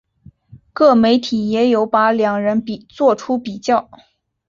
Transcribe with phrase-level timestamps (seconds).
[0.73, 3.87] 各媒体也有把两人作出比较。